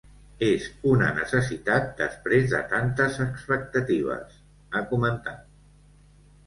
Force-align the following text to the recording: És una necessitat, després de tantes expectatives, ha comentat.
És 0.45 0.63
una 0.91 1.09
necessitat, 1.17 1.85
després 1.99 2.49
de 2.55 2.63
tantes 2.73 3.21
expectatives, 3.29 4.43
ha 4.81 4.85
comentat. 4.95 5.51